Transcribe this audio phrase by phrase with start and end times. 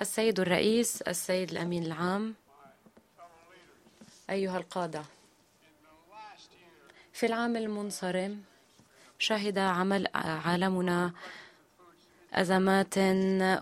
[0.00, 2.34] السيد الرئيس السيد الأمين العام
[4.30, 5.02] أيها القادة.
[7.12, 8.42] في العام المنصرم
[9.18, 11.12] شهد عمل عالمنا
[12.32, 12.98] أزمات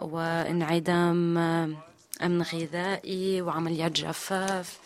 [0.02, 1.38] وانعدام
[2.22, 4.78] أمن غذائي وعمليات جفاف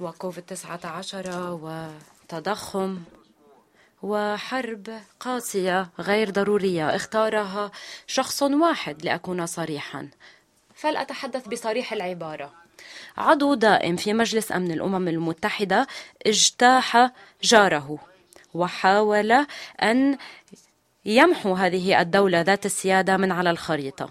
[0.00, 3.02] وكوفيد 19 وتضخم
[4.02, 6.96] وحرب قاسية غير ضرورية.
[6.96, 7.70] اختارها
[8.06, 10.08] شخص واحد لأكون صريحا.
[10.78, 12.52] فلأتحدث بصريح العبارة.
[13.16, 15.86] عضو دائم في مجلس أمن الأمم المتحدة
[16.26, 17.10] اجتاح
[17.42, 17.98] جاره
[18.54, 19.46] وحاول
[19.82, 20.18] أن
[21.04, 24.10] يمحو هذه الدولة ذات السيادة من على الخريطة.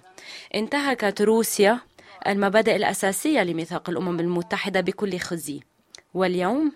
[0.55, 1.80] انتهكت روسيا
[2.27, 5.59] المبادئ الأساسية لميثاق الأمم المتحدة بكل خزي.
[6.13, 6.72] واليوم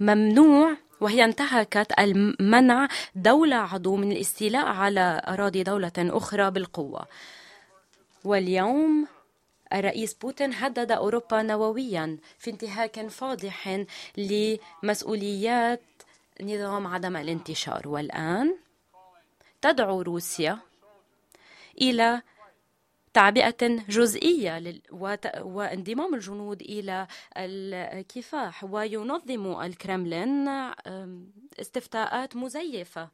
[0.00, 7.06] ممنوع وهي انتهكت المنع دولة عضو من الاستيلاء على أراضي دولة أخرى بالقوة.
[8.24, 9.06] واليوم
[9.72, 13.84] الرئيس بوتين هدد أوروبا نوويا في انتهاك فاضح
[14.16, 15.82] لمسؤوليات
[16.42, 17.88] نظام عدم الانتشار.
[17.88, 18.56] والآن
[19.62, 20.58] تدعو روسيا
[21.80, 22.22] إلى
[23.16, 24.80] تعبئة جزئية
[25.40, 30.48] وانضمام الجنود إلى الكفاح وينظم الكرملين
[31.60, 33.08] استفتاءات مزيفة.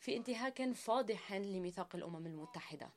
[0.00, 2.90] في انتهاك فاضح لميثاق الأمم المتحدة.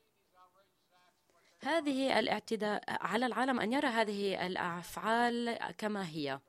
[1.62, 6.40] هذه الاعتداء على العالم أن يرى هذه الأفعال كما هي.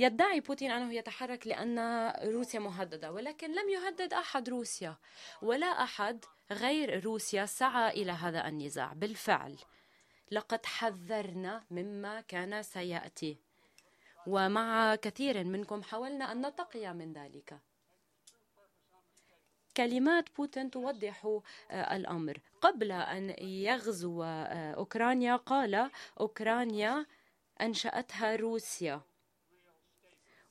[0.00, 1.78] يدعي بوتين أنه يتحرك لأن
[2.24, 4.96] روسيا مهددة ولكن لم يهدد أحد روسيا
[5.42, 8.92] ولا أحد غير روسيا سعى إلى هذا النزاع.
[8.92, 9.56] بالفعل
[10.30, 13.38] لقد حذرنا مما كان سيأتي.
[14.26, 17.58] ومع كثير منكم حاولنا أن نتقي من ذلك.
[19.76, 22.38] كلمات بوتين توضح الأمر.
[22.60, 27.06] قبل أن يغزو أوكرانيا قال أوكرانيا
[27.60, 29.00] أنشأتها روسيا.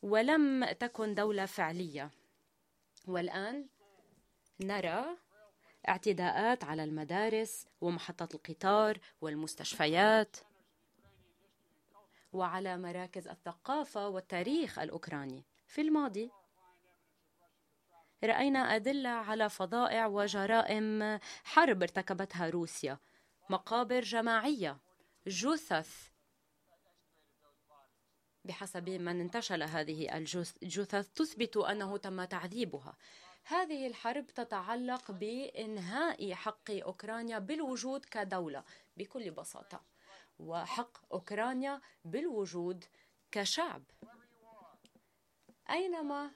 [0.01, 2.11] ولم تكن دولة فعلية.
[3.07, 3.67] والآن
[4.59, 5.05] نرى
[5.87, 10.37] اعتداءات على المدارس ومحطات القطار والمستشفيات
[12.33, 15.43] وعلى مراكز الثقافة والتاريخ الأوكراني.
[15.67, 16.31] في الماضي
[18.23, 22.97] رأينا أدلة على فظائع وجرائم حرب ارتكبتها روسيا.
[23.49, 24.77] مقابر جماعية
[25.27, 26.09] جثث
[28.49, 30.17] بحسب من انتشل هذه
[30.63, 32.97] الجثث تثبت أنه تم تعذيبها.
[33.45, 38.63] هذه الحرب تتعلق بإنهاء حق أوكرانيا بالوجود كدولة
[38.97, 39.81] بكل بساطة
[40.39, 42.85] وحق أوكرانيا بالوجود
[43.31, 43.83] كشعب.
[45.69, 46.31] أينما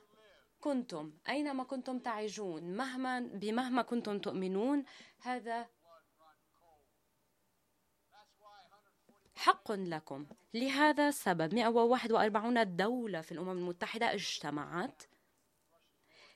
[0.60, 4.86] كنتم أينما كنتم تعيشون مهما بمهما كنتم تؤمنون
[5.20, 5.68] هذا
[9.44, 10.26] حق لكم.
[10.54, 15.04] لهذا السبب 141 دولة في الأمم المتحدة اجتمعت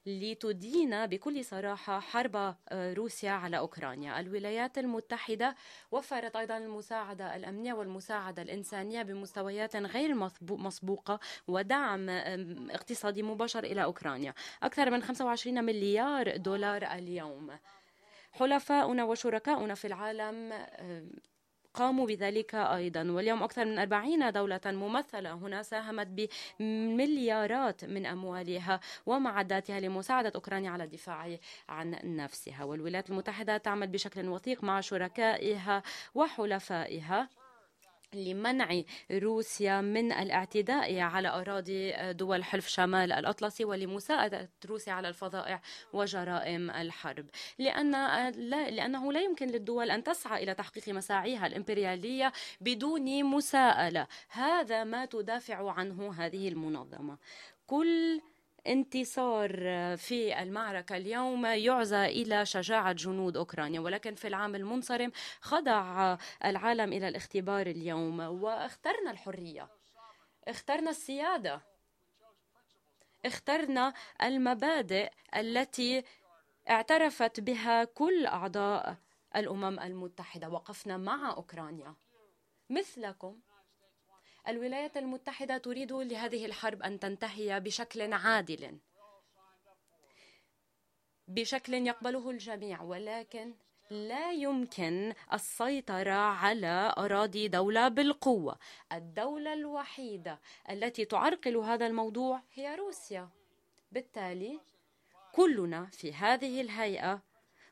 [0.05, 2.35] لتدين بكل صراحة حرب
[2.69, 4.19] آه، روسيا على أوكرانيا.
[4.19, 5.55] الولايات المتحدة
[5.91, 12.09] وفرت أيضا المساعدة الأمنية والمساعدة الإنسانية بمستويات غير مسبوقة ودعم
[12.69, 14.33] اقتصادي مباشر إلى أوكرانيا.
[14.63, 17.51] أكثر من 25 مليار دولار اليوم.
[18.31, 20.53] حلفاؤنا وشركاؤنا في العالم
[21.77, 23.11] قاموا بذلك أيضا.
[23.11, 26.07] واليوم أكثر من 40 دولة ممثلة هنا ساهمت
[26.59, 31.37] بمليارات من أموالها ومعداتها لمساعدة أوكرانيا على الدفاع
[31.69, 32.63] عن نفسها.
[32.63, 35.83] والولايات المتحدة تعمل بشكل وثيق مع شركائها
[36.15, 37.29] وحلفائها.
[38.17, 45.61] لمنع روسيا من الاعتداء على أراضي دول حلف شمال الأطلسي ولمساعدة روسيا على الفظائع
[45.93, 47.25] وجرائم الحرب.
[47.59, 47.91] لأن
[48.31, 54.07] لا لأنه لا يمكن للدول أن تسعى إلى تحقيق مساعيها الإمبريالية بدون مساءلة.
[54.29, 57.17] هذا ما تدافع عنه هذه المنظمة.
[57.67, 58.21] كل
[58.67, 59.51] انتصار
[59.97, 65.11] في المعركة اليوم يعزى إلى شجاعة جنود أوكرانيا ولكن في العام المنصرم
[65.41, 69.67] خضع العالم إلى الاختبار اليوم واخترنا الحرية
[70.47, 71.61] اخترنا السيادة
[73.25, 73.93] اخترنا
[74.23, 76.03] المبادئ التي
[76.69, 78.95] اعترفت بها كل أعضاء
[79.35, 81.95] الأمم المتحدة وقفنا مع أوكرانيا.
[82.69, 83.39] مثلكم
[84.47, 88.77] الولايات المتحدة تريد لهذه الحرب أن تنتهي بشكل عادل.
[91.27, 93.53] بشكل يقبله الجميع ولكن
[93.89, 98.59] لا يمكن السيطرة على أراضي دولة بالقوة.
[98.91, 100.39] الدولة الوحيدة
[100.69, 103.29] التي تعرقل هذا الموضوع هي روسيا.
[103.91, 104.59] بالتالي
[105.33, 107.26] كلنا في هذه الهيئة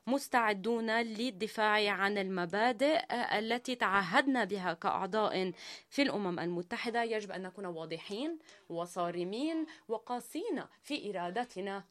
[0.07, 5.51] مستعدون للدفاع عن المبادئ التي تعهدنا بها كأعضاء
[5.89, 7.03] في الأمم المتحدة.
[7.03, 11.83] يجب أن نكون واضحين وصارمين وقاسين في إرادتنا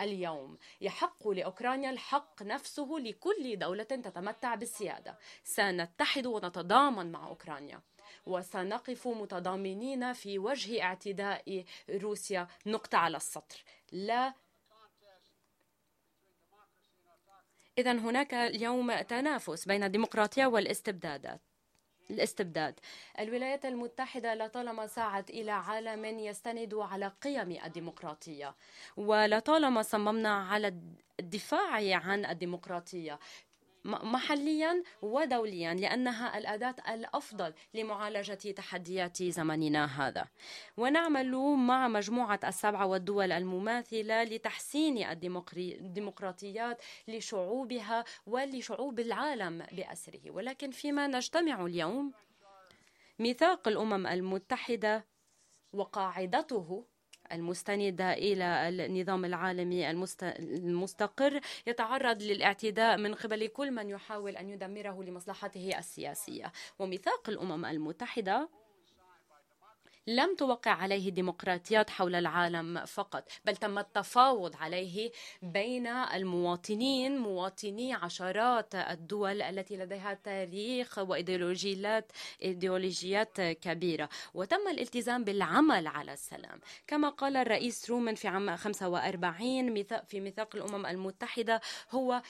[0.00, 0.58] اليوم.
[0.80, 5.18] يحق لأوكرانيا الحق نفسه لكل دولة تتمتع بالسيادة.
[5.44, 7.80] سنتحد ونتضامن مع أوكرانيا.
[8.26, 12.48] وسنقف متضامنين في وجه اعتداء روسيا.
[12.66, 13.64] نقطة على السطر.
[13.92, 14.34] لا
[17.78, 21.40] إذا هناك اليوم تنافس بين الديمقراطية والاستبدادات
[22.10, 22.80] الاستبداد.
[23.18, 28.54] الولايات المتحدة لطالما سعت إلى عالم يستند على قيم الديمقراطية
[28.96, 30.74] ولطالما صممنا على
[31.20, 33.18] الدفاع عن الديمقراطية.
[33.84, 40.26] محليا ودوليا لأنها الأداة الأفضل لمعالجة تحديات زمننا هذا.
[40.76, 50.30] ونعمل مع مجموعة السبعة والدول المماثلة لتحسين الديمقراطيات لشعوبها ولشعوب العالم بأسره.
[50.30, 52.12] ولكن فيما نجتمع اليوم
[53.18, 55.06] ميثاق الأمم المتحدة
[55.72, 56.84] وقاعدته
[57.32, 59.90] المستندة إلى النظام العالمي
[60.20, 66.52] المستقر يتعرض للاعتداء من قبل كل من يحاول أن يدمره لمصلحته السياسية.
[66.78, 68.48] وميثاق الأمم المتحدة
[70.06, 75.12] لم توقع عليه ديمقراطيات حول العالم فقط بل تم التفاوض عليه
[75.42, 82.12] بين المواطنين مواطني عشرات الدول التي لديها تاريخ وايديولوجيات
[82.42, 84.08] إيديولوجيات كبيرة.
[84.34, 86.60] وتم الالتزام بالعمل على السلام.
[86.86, 91.60] كما قال الرئيس رومان في عام 45 في ميثاق الأمم المتحدة
[91.90, 92.22] هو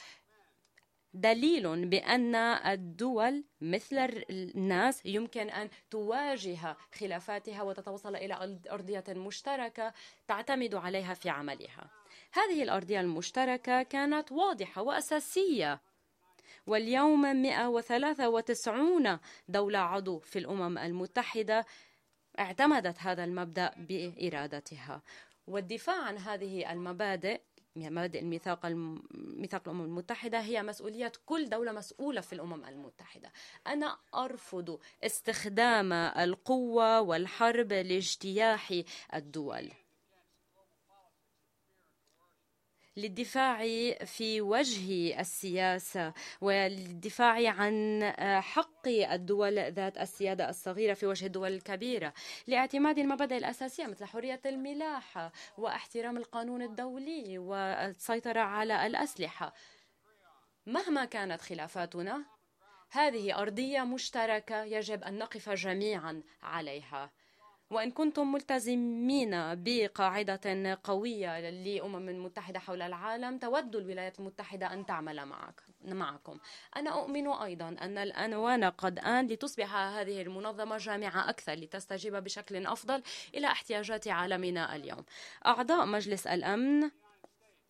[1.15, 3.97] دليل بأن الدول مثل
[4.31, 9.93] الناس يمكن أن تواجه خلافاتها وتتوصل إلى أرضية مشتركة
[10.29, 11.91] تعتمد عليها في عملها.
[12.33, 15.81] هذه الأرضية المشتركة كانت واضحة وأساسية
[16.67, 19.19] واليوم 193
[19.49, 21.67] دولة عضو في الأمم المتحدة
[22.39, 25.03] اعتمدت هذا المبدأ بإرادتها
[25.47, 27.41] والدفاع عن هذه المبادئ
[27.77, 28.67] مبادئ الميثاق
[29.15, 33.33] ميثاق الأمم المتحدة هي مسؤولية كل دولة مسؤولة في الأمم المتحدة.
[33.67, 38.83] أنا أرفض استخدام القوة والحرب لاجتياح
[39.15, 39.71] الدول.
[42.97, 43.59] للدفاع
[44.05, 48.03] في وجه السياسة وللدفاع عن
[48.41, 52.13] حق الدول ذات السيادة الصغيرة في وجه الدول الكبيرة
[52.47, 59.55] لاعتماد المبادئ الأساسية مثل حرية الملاحة واحترام القانون الدولي والسيطرة على الأسلحة.
[60.67, 62.25] مهما كانت خلافاتنا
[62.91, 67.11] هذه أرضية مشتركة يجب أن نقف جميعا عليها.
[67.73, 75.63] وإن كنتم ملتزمين بقاعدة قوية للأمم متحدة حول العالم تود الولايات المتحدة أن تعمل معك
[75.85, 76.39] معكم.
[76.77, 83.03] أنا أؤمن أيضا أن الأنوان قد آن لتصبح هذه المنظمة جامعة أكثر لتستجيب بشكل أفضل
[83.35, 85.05] إلى احتياجات عالمنا اليوم.
[85.47, 86.91] أعضاء مجلس الأمن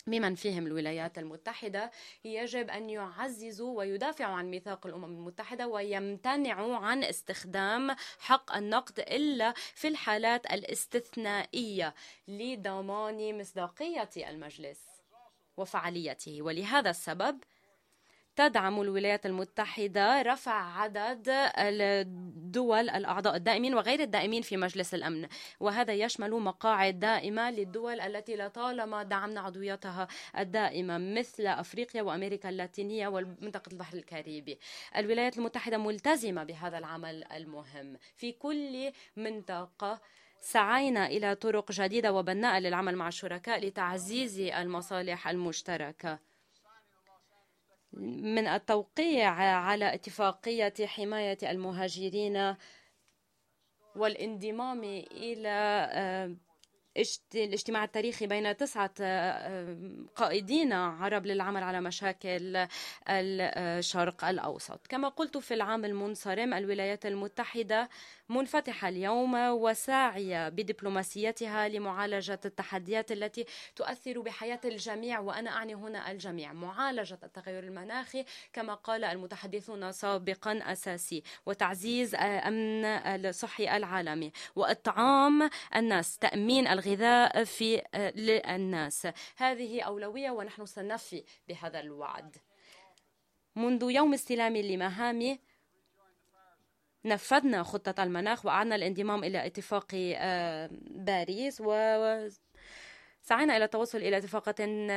[0.06, 1.90] ممن فيهم الولايات المتحدة
[2.24, 9.88] يجب أن يعززوا ويدافعوا عن ميثاق الأمم المتحدة ويمتنعوا عن استخدام حق النقد إلا في
[9.88, 11.94] الحالات الاستثنائية
[12.28, 14.80] لضمان مصداقية المجلس
[15.56, 16.42] وفعاليته.
[16.42, 17.38] ولهذا السبب
[18.36, 21.24] تدعم الولايات المتحدة رفع عدد
[21.58, 25.28] الدول الأعضاء الدائمين وغير الدائمين في مجلس الأمن
[25.60, 30.08] وهذا يشمل مقاعد دائمة للدول التي لطالما دعمنا عضويتها
[30.38, 34.58] الدائمة مثل أفريقيا وأمريكا اللاتينية ومنطقة البحر الكاريبي.
[34.96, 37.96] الولايات المتحدة ملتزمة بهذا العمل المهم.
[38.16, 40.00] في كل منطقة
[40.40, 46.31] سعينا إلى طرق جديدة وبناءة للعمل مع الشركاء لتعزيز المصالح المشتركة.
[47.92, 52.56] من التوقيع على اتفاقية حماية المهاجرين
[53.96, 56.36] والانضمام إلى آه،
[57.34, 59.76] الاجتماع التاريخي بين تسعة آه،
[60.16, 62.66] قائدين عرب للعمل على مشاكل
[63.08, 64.86] الشرق الأوسط.
[64.86, 67.88] كما قلت في العام المنصرم الولايات المتحدة
[68.28, 73.44] منفتحة اليوم وساعية بدبلوماسيتها لمعالجة التحديات التي
[73.76, 76.52] تؤثر بحياة الجميع وأنا أعني هنا الجميع.
[76.52, 86.66] معالجة التغير المناخي كما قال المتحدثون سابقا أساسي وتعزيز أمن الصحي العالمي وإطعام الناس تأمين
[86.66, 87.82] الغذاء في
[88.16, 89.08] للناس.
[89.36, 92.36] هذه أولوية ونحن سنفي بهذا الوعد.
[93.56, 95.38] منذ يوم استلامي لمهامي
[97.04, 101.72] نفذنا خطة المناخ وأعدنا الانضمام إلى اتفاق آه، باريس و
[103.24, 104.52] سعينا إلى التوصل إلى اتفاقة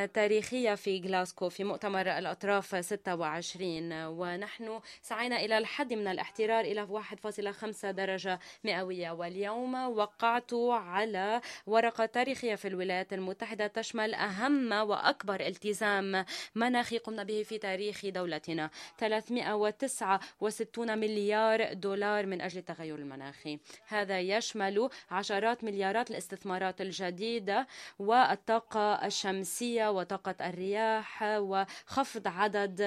[0.06, 7.92] تاريخية في غلاسكو في مؤتمر الأطراف 26 ونحن سعينا إلى الحد من الاحترار إلى 1.5
[7.92, 9.12] درجة مئوية.
[9.12, 17.44] واليوم وقعت على ورقة تاريخية في الولايات المتحدة تشمل أهم وأكبر التزام مناخي قمنا به
[17.44, 18.70] في تاريخ دولتنا.
[18.98, 27.68] 369 مليار دولار من أجل التغير المناخي هذا يشمل عشرات مليارات الاستثمارات الجديدة
[28.00, 32.82] و والطاقة الشمسية وطاقة الرياح وخفض عدد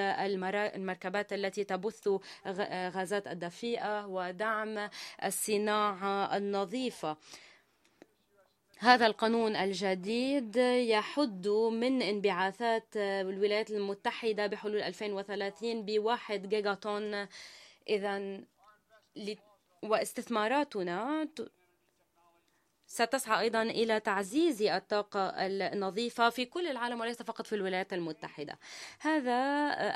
[0.74, 2.08] المركبات التي تبث
[2.96, 4.88] غازات الدفيئة ودعم
[5.24, 7.16] الصناعة النظيفة.
[8.78, 17.26] هذا القانون الجديد يحد من انبعاثات الولايات المتحدة بحلول 2030 بواحد جيجا طن
[17.88, 18.40] إذا
[19.82, 21.28] واستثماراتنا
[22.88, 28.58] ستسعى أيضا إلى تعزيز الطاقة النظيفة في كل العالم وليس فقط في الولايات المتحدة.
[29.00, 29.32] هذا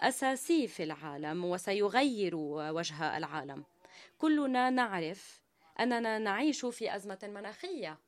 [0.09, 3.65] أساسي في العالم وسيغير وجه العالم.
[4.19, 5.43] كلنا نعرف
[5.81, 7.99] أننا نعيش في أزمة مناخية.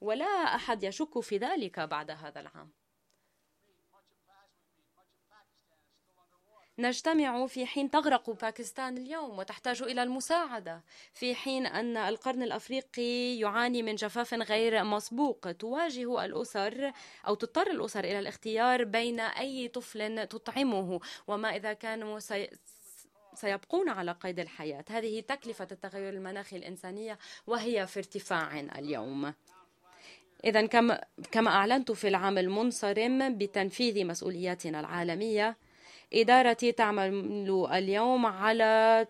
[0.00, 2.70] ولا أحد يشك في ذلك بعد هذا العام.
[6.78, 10.82] نجتمع في حين تغرق باكستان اليوم وتحتاج إلى المساعدة
[11.14, 16.92] في حين أن القرن الأفريقي يعاني من جفاف غير مسبوق تواجه الأسر
[17.26, 22.50] أو تضطر الأسر إلى الاختيار بين أي طفل تطعمه وما إذا كانوا سي
[23.34, 24.84] سيبقون على قيد الحياة.
[24.90, 29.34] هذه تكلفة التغير المناخي الإنسانية وهي في ارتفاع اليوم.
[30.44, 30.66] إذا
[31.32, 35.56] كما أعلنت في العام المنصرم بتنفيذ مسؤولياتنا العالمية
[36.12, 37.10] إدارتي تعمل
[37.72, 39.06] اليوم على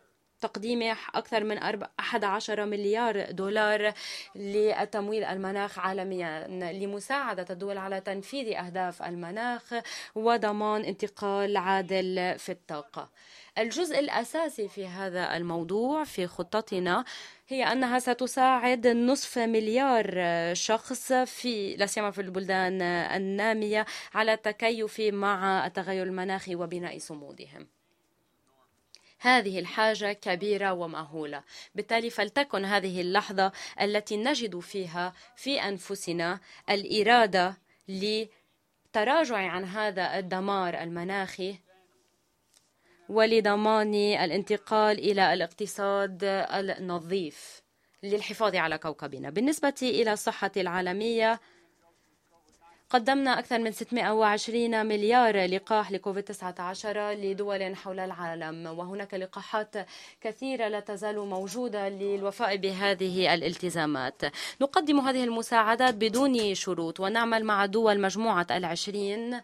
[0.47, 1.59] تقديم أكثر من
[2.01, 3.93] 11 مليار دولار
[4.35, 6.47] لتمويل المناخ عالميا.
[6.73, 9.75] لمساعدة الدول على تنفيذ أهداف المناخ
[10.15, 13.11] وضمان انتقال عادل في الطاقة.
[13.59, 17.05] الجزء الأساسي في هذا الموضوع في خطتنا
[17.49, 20.15] هي أنها ستساعد نصف مليار
[20.55, 27.76] شخص في لا سيما في البلدان النامية على التكيف مع التغير المناخي وبناء صمودهم.
[29.27, 31.43] هذه الحاجة كبيرة ومهولة.
[31.75, 36.41] بالتالي فلتكن هذه اللحظة التي نجد فيها في أنفسنا
[36.71, 37.57] الإرادة
[37.89, 41.59] لتراجع عن هذا الدمار المناخي
[43.09, 47.63] ولضمان الانتقال إلى الاقتصاد النظيف
[48.03, 49.31] للحفاظ على كوكبنا.
[49.31, 51.41] بالنسبة إلى الصحة العالمية
[52.91, 59.75] قدمنا أكثر من 620 مليار لقاح لكوفيد 19 لدول حول العالم وهناك لقاحات
[60.21, 64.23] كثيرة لا تزال موجودة للوفاء بهذه الالتزامات.
[64.61, 69.41] نقدم هذه المساعدات بدون شروط ونعمل مع دول مجموعة العشرين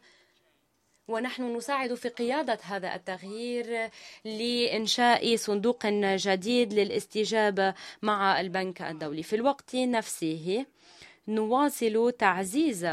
[1.09, 3.91] ونحن نساعد في قيادة هذا التغيير
[4.25, 9.23] لإنشاء صندوق جديد للاستجابة مع البنك الدولي.
[9.23, 10.67] في الوقت نفسه
[11.29, 12.89] نواصل تعزيز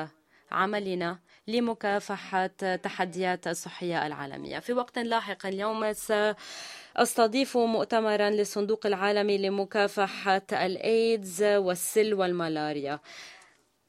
[0.51, 4.59] عملنا لمكافحة تحديات الصحية العالمية.
[4.59, 12.99] في وقت لاحق اليوم سأستضيف مؤتمرا للصندوق العالمي لمكافحة الإيدز والسل والملاريا.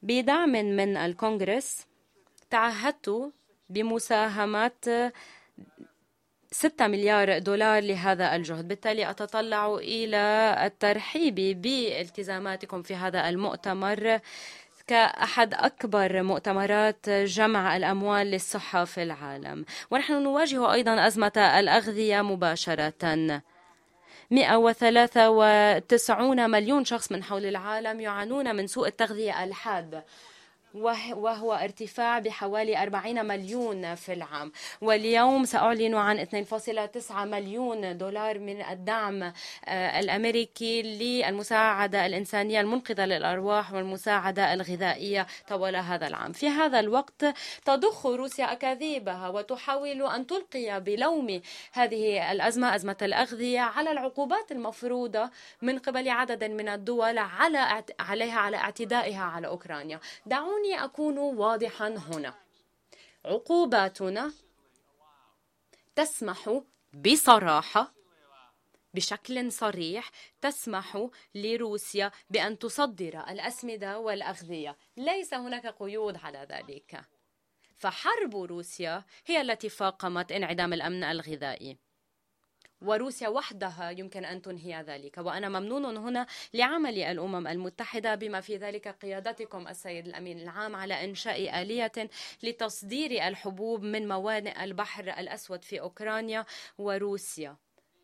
[0.01, 1.87] بدعم من الكونغرس
[2.49, 3.31] تعهدت
[3.69, 5.11] بمساهمة
[6.51, 8.67] 6 مليار دولار لهذا الجهد.
[8.67, 14.19] بالتالي أتطلع إلى الترحيب بالتزاماتكم في هذا المؤتمر.
[14.87, 19.65] كأحد أكبر مؤتمرات جمع الأموال للصحة في العالم.
[19.91, 23.41] ونحن نواجه أيضا أزمة الأغذية مباشرة.
[24.31, 30.03] 193 مليون شخص من حول العالم يعانون من سوء التغذية الحاد.
[30.73, 34.51] وهو ارتفاع بحوالي 40 مليون في العام.
[34.81, 39.23] واليوم سأعلن عن 2.9 مليون دولار من الدعم
[39.65, 46.31] آه، الأمريكي للمساعدة الإنسانية المنقذة للأرواح والمساعدة الغذائية طوال هذا العام.
[46.31, 47.25] في هذا الوقت
[47.65, 55.29] تضخ روسيا أكاذيبها وتحاول أن تلقي بلوم هذه الأزمة أزمة الأغذية على العقوبات المفروضة
[55.61, 59.99] من قبل عدد من الدول على عليها على اعتدائها على أوكرانيا.
[60.25, 62.33] دعوني دعوني أكون واضحا هنا.
[63.25, 64.33] عقوباتنا
[65.95, 66.61] تسمح
[66.93, 67.93] بصراحة
[68.93, 74.77] بشكل صريح تسمح لروسيا بأن تصدر الأسمدة والأغذية.
[74.97, 77.01] ليس هناك قيود على ذلك.
[77.77, 81.77] فحرب روسيا هي التي فاقمت انعدام الأمن الغذائي.
[82.81, 85.17] وروسيا وحدها يمكن أن تنهي ذلك.
[85.17, 91.61] وأنا ممنون هنا لعمل الأمم المتحدة بما في ذلك قيادتكم السيد الأمين العام على إنشاء
[91.61, 92.09] آلية
[92.43, 96.45] لتصدير الحبوب من موانئ البحر الأسود في أوكرانيا
[96.77, 97.57] وروسيا.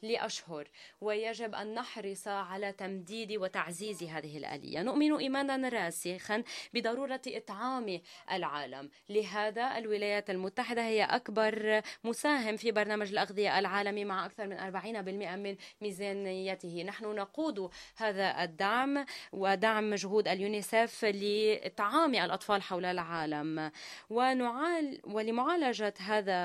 [0.04, 0.68] لأشهر
[1.02, 4.82] ويجب أن نحرص على تمديد وتعزيز هذه الآلية.
[4.82, 8.02] نؤمن إيمانا راسخا بضرورة إطعام
[8.32, 8.90] العالم.
[9.10, 15.56] لهذا الولايات المتحدة هي أكبر مساهم في برنامج الأغذية العالمي مع أكثر من 40% من
[15.82, 16.84] ميزانيته.
[16.84, 23.72] نحن نقود هذا الدعم ودعم جهود اليونيسف لإطعام الأطفال حول العالم.
[24.10, 26.38] ونعال ولمعالجة هذا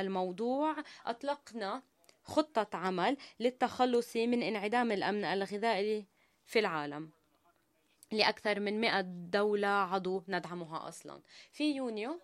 [0.00, 1.82] الموضوع أطلقنا
[2.24, 6.06] خطة عمل للتخلص من انعدام الأمن الغذائي
[6.46, 7.10] في العالم.
[8.12, 9.00] لأكثر من 100
[9.30, 11.20] دولة عضو ندعمها أصلا.
[11.52, 12.20] في يونيو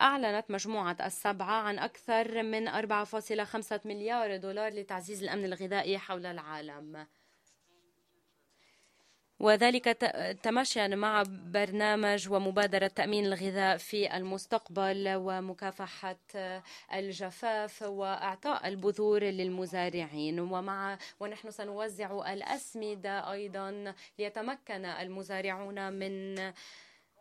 [0.00, 7.06] أعلنت مجموعة السبعة عن أكثر من 4.5 مليار دولار لتعزيز الأمن الغذائي حول العالم.
[9.40, 9.84] وذلك
[10.42, 16.16] تماشيا مع برنامج ومبادرة تأمين الغذاء في المستقبل ومكافحة
[16.94, 20.40] الجفاف وإعطاء البذور للمزارعين.
[20.40, 26.38] ومع ونحن سنوزع الأسمدة أيضا ليتمكن المزارعون من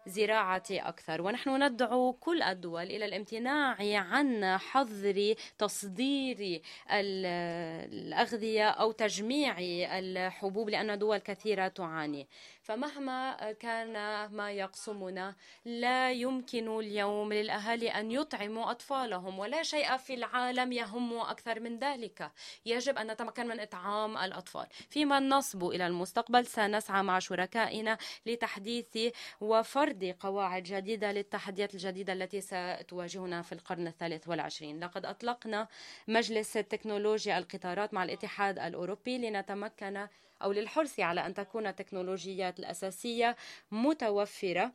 [0.08, 1.22] زراعة أكثر.
[1.22, 6.62] ونحن ندعو كل الدول إلى الامتناع عن حظر تصدير
[6.92, 12.28] الأغذية أو تجميع الحبوب لأن دول كثيرة تعاني.
[12.62, 13.94] فمهما كان
[14.32, 15.36] ما يقسمنا
[15.66, 22.32] لا يمكن اليوم للأهالي أن يطعموا أطفالهم ولا شيء في العالم يهم أكثر من ذلك.
[22.66, 24.68] يجب أن نتمكن من إطعام الأطفال.
[24.90, 28.98] فيما نصب إلى المستقبل سنسعى مع شركائنا لتحديث
[29.42, 34.84] وفرض قواعد جديدة للتحديات الجديدة التي ستواجهنا في القرن الثالث والعشرين.
[34.84, 35.68] لقد أطلقنا
[36.08, 40.08] مجلس تكنولوجيا القطارات مع الاتحاد الأوروبي لنتمكن
[40.42, 43.36] أو للحرص على أن تكون التكنولوجيات الأساسية
[43.72, 44.72] متوفرة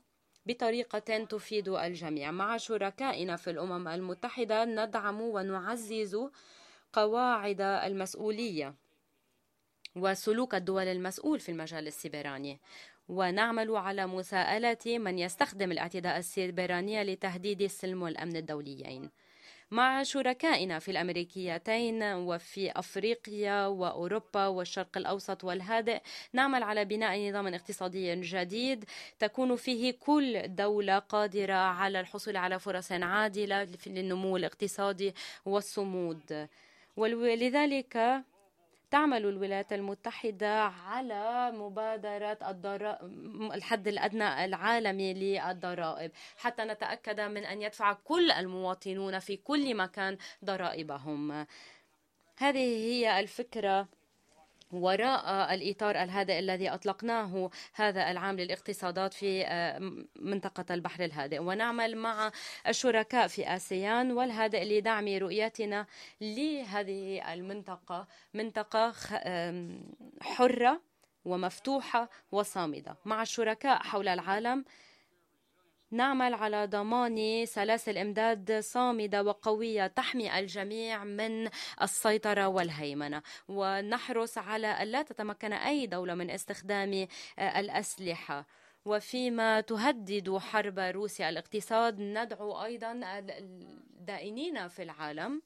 [0.47, 2.31] بطريقة تفيد الجميع.
[2.31, 6.19] مع شركائنا في الأمم المتحدة ندعم ونعزز
[6.93, 8.82] قواعد المسؤولية.
[9.97, 12.61] وسلوك الدول المسؤول في المجال السيبراني
[13.09, 19.11] ونعمل على مساءلة من يستخدم الاعتداء السيبراني لتهديد السلم والأمن الدوليين.
[19.71, 26.01] مع شركائنا في الأمريكيتين وفي أفريقيا وأوروبا والشرق الأوسط والهادئ
[26.33, 28.85] نعمل على بناء نظام اقتصادي جديد
[29.19, 36.49] تكون فيه كل دولة قادرة على الحصول على فرص عادلة للنمو الاقتصادي والصمود.
[36.97, 38.23] ولذلك
[38.93, 42.39] تعمل الولايات المتحدة على مبادرة
[43.55, 51.47] الحد الأدنى العالمي للضرائب حتى نتأكد من أن يدفع كل المواطنون في كل مكان ضرائبهم.
[52.37, 53.89] هذه هي الفكرة.
[54.73, 59.79] وراء الإطار الهادئ الذي أطلقناه هذا العام للاقتصادات في آه،
[60.17, 61.39] منطقة البحر الهادئ.
[61.39, 62.33] ونعمل مع
[62.69, 65.87] الشركاء في آسيان والهادئ لدعم رؤيتنا
[66.21, 68.93] لهذه المنطقة منطقة
[70.21, 70.81] حرة
[71.25, 72.97] ومفتوحة وصامدة.
[73.05, 74.65] مع الشركاء حول العالم
[75.93, 81.49] نعمل على ضمان سلاسل امداد صامدة وقوية تحمي الجميع من
[81.83, 83.23] السيطرة والهيمنة.
[83.49, 87.07] ونحرص على الا تتمكن أي دولة من استخدام
[87.39, 88.47] آه، الأسلحة.
[88.85, 95.43] وفيما تهدد حرب روسيا الاقتصاد ندعو أيضا الدائنين في العالم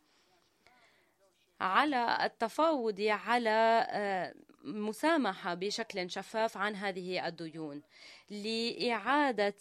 [1.60, 7.82] على التفاوض على آه، مسامحة بشكل شفاف عن هذه الديون.
[8.30, 9.54] لإعادة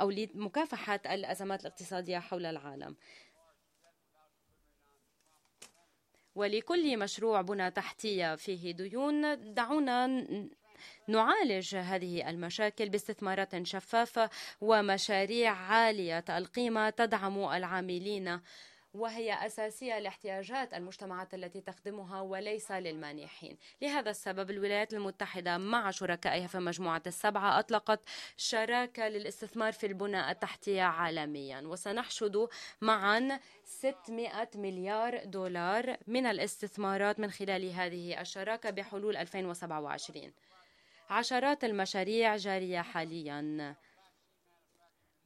[0.00, 2.96] أو لمكافحة الأزمات الاقتصادية حول العالم.
[6.34, 10.24] ولكل مشروع بنى تحتية فيه ديون دعونا
[11.08, 14.30] نعالج هذه المشاكل باستثمارات شفافة
[14.60, 18.40] ومشاريع عالية القيمة تدعم العاملين
[18.94, 23.58] وهي أساسية لاحتياجات المجتمعات التي تخدمها وليس للمانحين.
[23.82, 28.00] لهذا السبب الولايات المتحدة مع شركائها في مجموعة السبعة أطلقت
[28.36, 31.60] شراكة للاستثمار في البنى التحتية عالميا.
[31.60, 32.48] وسنحشد
[32.80, 40.32] معا 600 مليار دولار من الاستثمارات من خلال هذه الشراكة بحلول 2027
[41.10, 43.74] عشرات المشاريع جارية حاليا.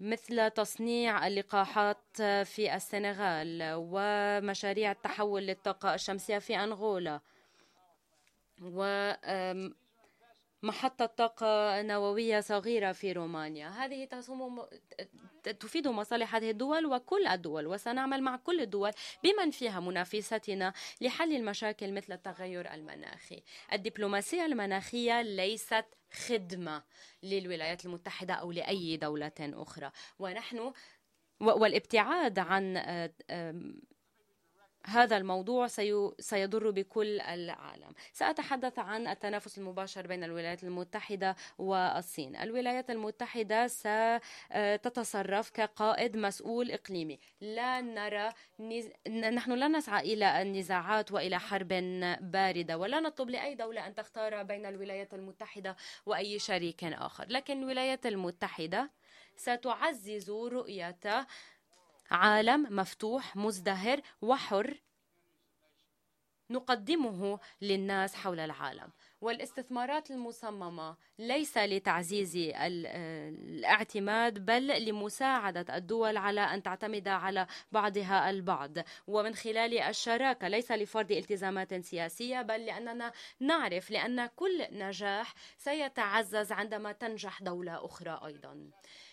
[0.02, 7.20] مثل تصنيع اللقاحات في السنغال ومشاريع التحول للطاقة الشمسية في أنغولا
[10.62, 13.68] ومحطة طاقة نووية صغيرة في رومانيا.
[13.68, 14.08] هذه
[15.60, 18.90] تفيد مصالح هذه الدول وكل الدول وسنعمل مع كل الدول
[19.24, 23.42] بمن فيها منافستنا لحل المشاكل مثل التغير المناخي.
[23.72, 26.82] الدبلوماسية المناخية ليست خدمة
[27.22, 29.90] للولايات المتحدة أو لأي دولة أخرى.
[30.18, 30.72] ونحن
[31.40, 32.76] والابتعاد عن
[34.86, 35.66] هذا الموضوع
[36.20, 37.94] سيضر بكل العالم.
[38.12, 42.36] سأتحدث عن التنافس المباشر بين الولايات المتحدة والصين.
[42.36, 47.18] الولايات المتحدة ستتصرف كقائد مسؤول إقليمي.
[47.40, 48.88] لا نرى نز...
[49.08, 51.68] نحن لا نسعى إلى النزاعات وإلى حرب
[52.20, 57.26] باردة ولا نطلب لأي دولة أن تختار بين الولايات المتحدة وأي شريك آخر.
[57.28, 58.90] لكن الولايات المتحدة
[59.36, 61.26] ستعزز رؤية
[62.12, 64.80] عالم مفتوح مزدهر وحر
[66.50, 68.92] نقدمه للناس حول العالم.
[69.20, 78.72] والاستثمارات المصممة ليس لتعزيز الاعتماد بل لمساعدة الدول على أن تعتمد على بعضها البعض.
[79.06, 86.92] ومن خلال الشراكة ليس لفرض التزامات سياسية بل لأننا نعرف لأن كل نجاح سيتعزز عندما
[86.92, 88.70] تنجح دولة أخرى أيضا.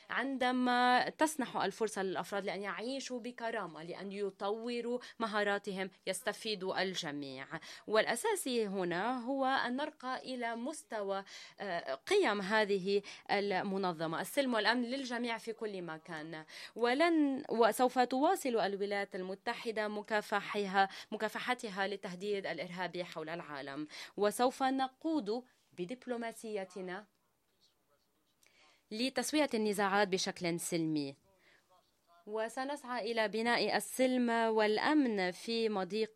[0.10, 7.48] عندما تسنح الفرصة للأفراد لأن يعيشوا بكرامة لأن يطوروا مهاراتهم يستفيد الجميع.
[7.88, 11.24] والأساسي هنا هو أن نرقى إلى مستوى
[11.60, 14.22] آه، قيم هذه المنظمة.
[14.22, 16.46] السلم والأمن للجميع في كل مكان.
[16.76, 23.88] ولن وسوف تواصل الولايات المتحدة مكافحها مكافحتها لتهديد الإرهاب حول العالم.
[24.18, 25.44] وسوف نقود
[25.78, 27.06] بدبلوماسيتنا
[28.92, 31.16] لتسوية النزاعات بشكل سلمي.
[32.28, 36.14] وسنسعى إلى بناء السلم والأمن في مضيق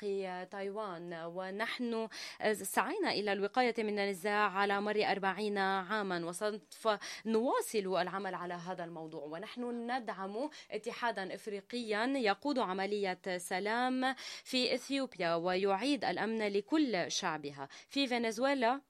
[0.51, 1.13] تايوان.
[1.25, 2.07] ونحن
[2.53, 6.87] سعينا إلى الوقاية من النزاع على مر أربعين عاما وسوف
[7.25, 9.23] نواصل العمل على هذا الموضوع.
[9.23, 17.67] ونحن ندعم اتحادا إفريقيا يقود عملية سلام في إثيوبيا ويعيد الأمن لكل شعبها.
[17.89, 18.81] في فنزويلا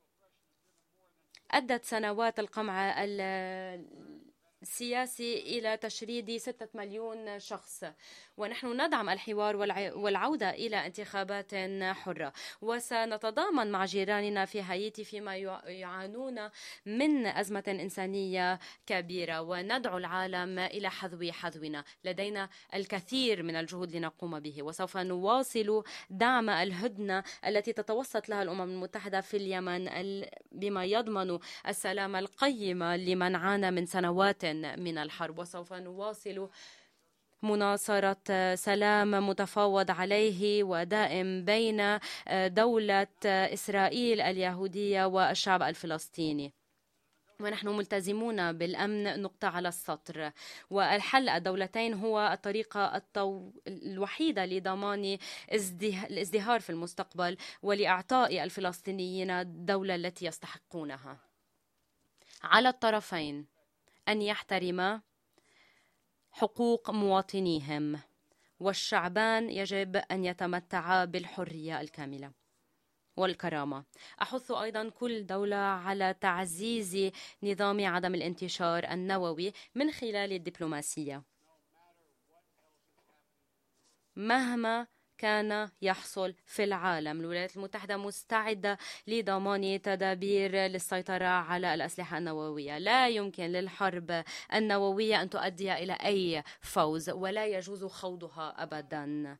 [1.52, 3.04] أدت سنوات القمع
[4.64, 7.84] السياسي إلى تشريد ستة مليون شخص.
[8.38, 9.56] ونحن ندعم الحوار
[9.96, 11.56] والعودة إلى انتخابات
[11.96, 12.34] حرة.
[12.62, 16.50] وسنتضامن مع جيراننا في هايتي فيما يعانون
[16.86, 19.42] من أزمة إنسانية كبيرة.
[19.42, 21.84] وندعو العالم إلى حذو حذونا.
[22.04, 24.64] لدينا الكثير من الجهود لنقوم به.
[24.64, 29.90] وسوف نواصل دعم الهدنة التي تتوسط لها الأمم المتحدة في اليمن
[30.52, 36.50] بما يضمن السلام القيم لمن عانى من سنوات من الحرب وسوف نواصل
[37.44, 42.00] مناصرة سلام متفاوض عليه ودائم بين
[42.32, 46.54] دولة إسرائيل اليهودية والشعب الفلسطيني.
[47.40, 50.32] ونحن ملتزمون بالأمن نقطة على السطر.
[50.70, 53.52] والحل الدولتين هو الطريقة الطو...
[53.68, 55.18] الوحيدة لضمان
[55.52, 61.18] الازدهار في المستقبل ولإعطاء الفلسطينيين الدولة التي يستحقونها.
[62.44, 63.53] على الطرفين
[64.08, 65.02] أن يحترما
[66.32, 68.00] حقوق مواطنيهم
[68.60, 72.32] والشعبان يجب أن يتمتعا بالحرية الكاملة
[73.18, 73.84] والكرامة.
[74.22, 77.12] أحث أيضا كل دولة على تعزيز
[77.44, 81.24] نظام عدم الانتشار النووي من خلال الدبلوماسية.
[84.16, 84.88] مهما
[85.24, 87.20] كان يحصل في العالم.
[87.20, 92.78] الولايات المتحدة مستعدة لضمان تدابير للسيطرة على الأسلحة النووية.
[92.78, 99.38] لا يمكن للحرب النووية أن تؤدي إلى أي فوز ولا يجوز خوضها أبدا.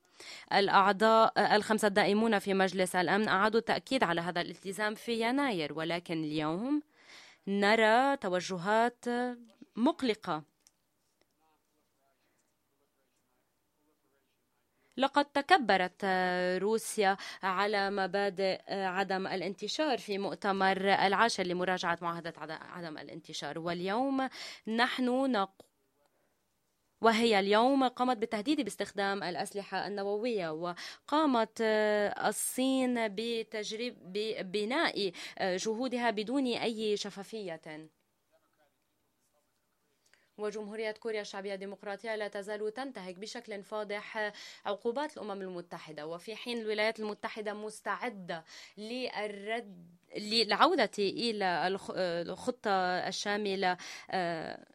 [0.54, 6.82] الأعضاء الخمسة الدائمون في مجلس الأمن أعادوا التأكيد على هذا الالتزام في يناير ولكن اليوم
[7.48, 9.06] نرى توجهات
[9.76, 10.53] مقلقة.
[14.98, 16.06] لقد تكبرت
[16.62, 23.60] روسيا على مبادئ عدم الانتشار في مؤتمر العاشر لمراجعة معاهدة عدم الانتشار.
[23.60, 24.30] واليوم
[24.68, 25.68] نحن نقول
[27.02, 37.90] وهي اليوم قامت بالتهديد باستخدام الأسلحة النووية وقامت الصين بتجريب ببناء جهودها بدون أي شفافية.
[40.38, 44.32] وجمهورية كوريا الشعبية الديمقراطية لا تزال تنتهك بشكل فاضح
[44.66, 46.08] عقوبات الأمم المتحدة.
[46.08, 48.46] وفي حين الولايات المتحدة مستعدة
[48.78, 51.68] للرد للعودة إلى
[51.98, 52.72] الخطة
[53.08, 53.78] الشاملة
[54.12, 54.66] آه،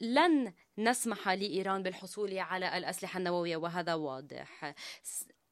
[0.00, 4.74] لن نسمح لإيران بالحصول على الأسلحة النووية وهذا واضح.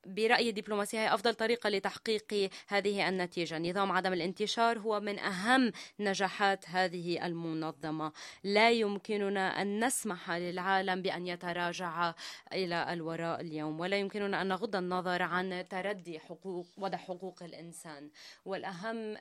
[0.07, 3.59] برأي دبلوماسية هي أفضل طريقة لتحقيق هذه النتيجة.
[3.59, 8.13] نظام عدم الانتشار هو من أهم نجاحات هذه المنظمة.
[8.45, 12.15] لا يمكننا أن نسمح للعالم بأن يتراجع
[12.53, 18.11] إلى الوراء اليوم ولا يمكننا أن نغض النظر عن تردي حقوق وضع حقوق الإنسان.
[18.45, 19.17] والأهم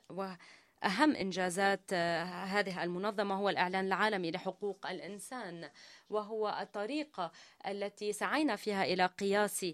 [0.83, 5.69] أهم إنجازات هذه المنظمة هو الإعلان العالمي لحقوق الإنسان
[6.09, 7.31] وهو الطريقة
[7.67, 9.65] التي سعينا فيها إلى قياس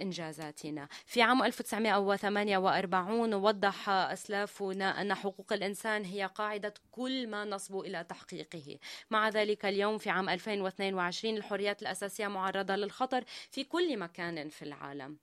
[0.00, 0.88] إنجازاتنا.
[1.06, 8.78] في عام 1948 وضح أسلافنا أن حقوق الإنسان هي قاعدة كل ما نصب إلى تحقيقه.
[9.10, 15.18] مع ذلك اليوم في عام 2022 الحريات الأساسية معرضة للخطر في كل مكان في العالم.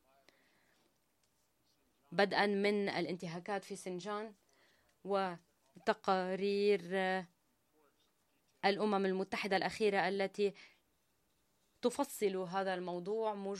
[2.12, 4.34] بدءا من الانتهاكات في سنجان
[5.78, 6.82] وتقارير
[8.66, 10.54] الأمم المتحدة الأخيرة التي
[11.82, 13.56] تفصل هذا الموضوع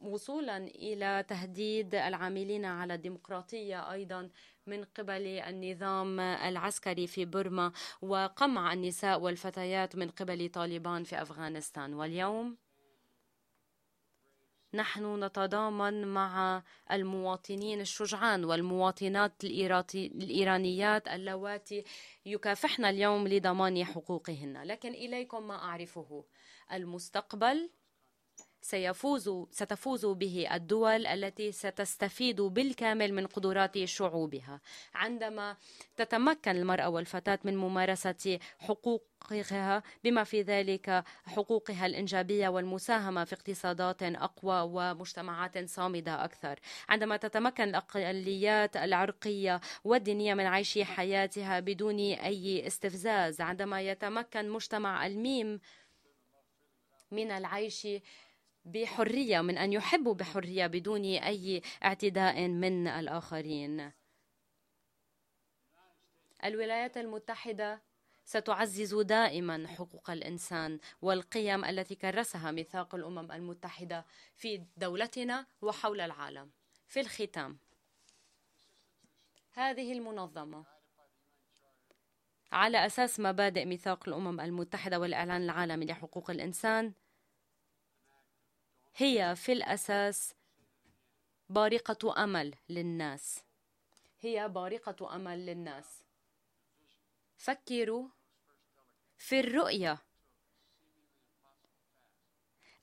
[0.00, 4.30] وصولا إلى تهديد العاملين على الديمقراطية أيضا
[4.66, 11.94] من قبل النظام العسكري في بورما وقمع النساء والفتيات من قبل طالبان في أفغانستان.
[11.94, 12.56] واليوم
[14.74, 21.84] نحن نتضامن مع المواطنين الشجعان والمواطنات الإيرانيات اللواتي
[22.26, 24.62] يكافحن اليوم لضمان حقوقهن.
[24.62, 26.24] لكن إليكم ما أعرفه.
[26.72, 27.70] المستقبل
[28.64, 34.60] سيفوز ستفوز به الدول التي ستستفيد بالكامل من قدرات شعوبها.
[34.94, 35.56] عندما
[35.96, 44.60] تتمكن المرأة والفتاة من ممارسة حقوقها بما في ذلك حقوقها الإنجابية والمساهمة في اقتصادات أقوى
[44.60, 46.60] ومجتمعات صامدة أكثر.
[46.88, 55.60] عندما تتمكن الأقليات العرقية والدينية من عيش حياتها بدون أي استفزاز عندما يتمكن مجتمع الميم
[57.10, 57.88] من العيش
[58.64, 63.92] بحرية من أن يحبوا بحرية بدون أي اعتداء من الآخرين.
[66.44, 67.82] الولايات المتحدة
[68.24, 76.50] ستعزز دائما حقوق الإنسان والقيم التي كرسها ميثاق الأمم المتحدة في دولتنا وحول العالم.
[76.88, 77.58] في الختام
[79.52, 80.64] هذه المنظمة
[82.52, 86.92] على أساس مبادئ ميثاق الأمم المتحدة والإعلان العالمي لحقوق الإنسان
[88.96, 90.34] هي في الأساس
[91.48, 93.44] بارقة أمل للناس.
[94.20, 96.04] هي بارقة أمل للناس.
[97.36, 98.08] فكروا
[99.18, 99.98] في الرؤية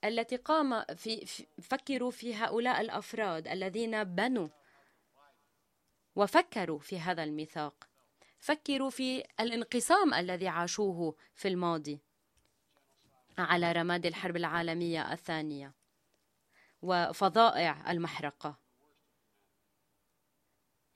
[0.04, 1.26] التي قام في
[1.62, 4.48] فكروا في هؤلاء الأفراد الذين بنوا
[6.16, 7.88] وفكروا في هذا الميثاق.
[8.40, 12.00] فكروا في الانقسام الذي عاشوه في الماضي
[13.38, 15.81] على رماد الحرب العالمية الثانية.
[16.82, 18.60] وفظائع المحرقة.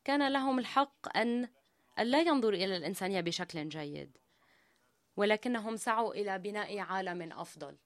[0.04, 1.50] كان لهم الحق أن
[1.98, 4.18] لا ينظروا إلى الإنسانية بشكل جيد
[5.18, 7.78] ولكنهم سعوا إلى بناء عالم أفضل.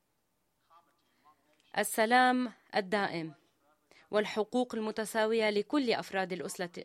[1.78, 3.34] السلام الدائم
[4.12, 6.34] والحقوق المتساوية لكل أفراد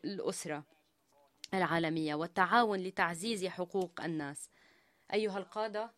[0.04, 0.64] الأسرة
[1.54, 4.50] العالمية والتعاون لتعزيز حقوق الناس.
[5.12, 5.90] أيها القادة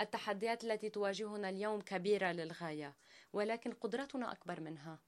[0.00, 2.94] التحديات التي تواجهنا اليوم كبيرة للغاية
[3.32, 4.98] ولكن قدرتنا أكبر منها.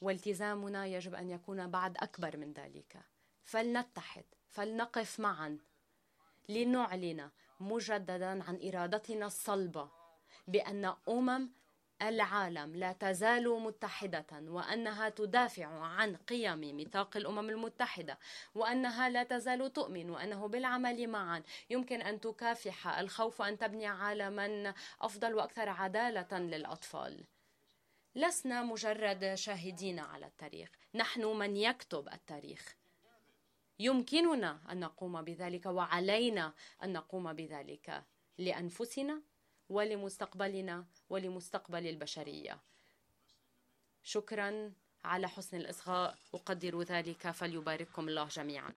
[0.00, 3.02] والتزامنا يجب أن يكون بعد أكبر من ذلك.
[3.44, 5.58] فلنتحد فلنقف معا.
[6.48, 9.90] لنعلن مجددا عن إرادتنا الصلبة
[10.48, 11.50] بأن أمم
[12.02, 18.18] العالم لا تزال متحدة وأنها تدافع عن قيم ميثاق الأمم المتحدة
[18.54, 21.42] وأنها لا تزال تؤمن وأنه بالعمل معا.
[21.70, 27.24] يمكن أن تكافح الخوف أن تبني عالما أفضل وأكثر عدالة للأطفال.
[28.14, 32.76] لسنا مجرد شاهدين على التاريخ نحن من يكتب التاريخ.
[33.78, 36.52] يمكننا أن نقوم بذلك وعلينا
[36.84, 38.04] أن نقوم بذلك
[38.38, 39.22] لأنفسنا؟
[39.70, 42.58] ولمستقبلنا ولمستقبل البشرية.
[44.02, 44.72] شكرا
[45.04, 46.18] على حسن الإصغاء.
[46.34, 48.68] أقدر ذلك فليبارككم الله جميعا.